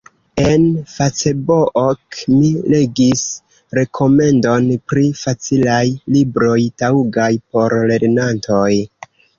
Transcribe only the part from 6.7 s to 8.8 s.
taŭgaj por lernantoj.